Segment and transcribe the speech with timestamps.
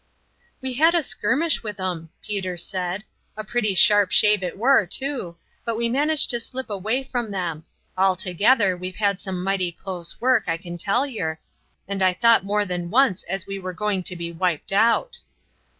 [0.63, 3.03] "We had a skirmish with 'em," Peter said;
[3.37, 7.65] "a pretty sharp shave it war, too, but we managed to slip away from them.
[7.95, 11.37] Altogether we've had some mighty close work, I can tell yer,
[11.87, 15.19] and I thought more than once as we were going to be wiped out."